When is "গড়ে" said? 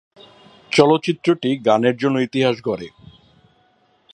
2.65-2.87